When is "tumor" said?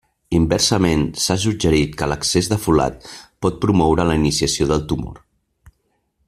4.95-5.23